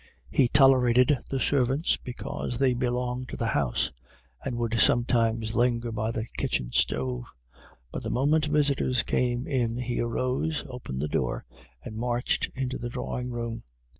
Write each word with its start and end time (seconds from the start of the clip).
He 0.31 0.47
tolerated 0.47 1.19
the 1.29 1.39
servants, 1.39 1.95
because 1.95 2.57
they 2.57 2.73
belonged 2.73 3.29
to 3.29 3.37
the 3.37 3.49
house, 3.49 3.91
and 4.43 4.57
would 4.57 4.79
sometimes 4.79 5.53
linger 5.53 5.91
by 5.91 6.09
the 6.09 6.25
kitchen 6.37 6.71
stove; 6.71 7.25
but 7.91 8.01
the 8.01 8.09
moment 8.09 8.47
visitors 8.47 9.03
came 9.03 9.45
in 9.45 9.77
he 9.77 9.99
arose, 10.01 10.63
opened 10.67 11.03
the 11.03 11.07
door, 11.07 11.45
and 11.83 11.95
marched 11.97 12.49
into 12.55 12.79
the 12.79 12.89
drawing 12.89 13.29
room. 13.29 13.59